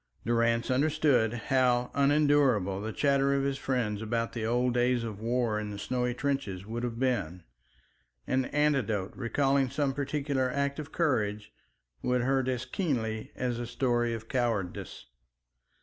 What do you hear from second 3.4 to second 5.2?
his friends about the old days of